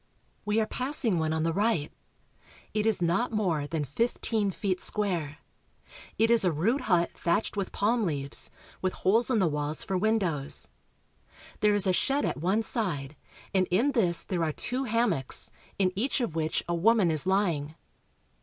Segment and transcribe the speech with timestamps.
[0.45, 1.91] We are passing one on the right.
[2.73, 5.37] It is not more than fifteen feet square.
[6.17, 8.49] It is a rude hut thatched with palm leaves,
[8.81, 10.69] with holes in the walls for windows.
[11.59, 13.15] There is a shed at one side,
[13.53, 17.75] and in this there are two hammocks, in each of which a woman is lying.